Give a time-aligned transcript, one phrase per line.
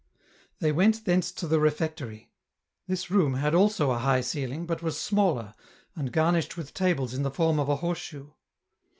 [0.57, 2.31] They went thence to the refectory.
[2.87, 5.53] This room had also a high ceiling, but was smaller,
[5.95, 8.33] and garnished with tables in form of a horse shoe.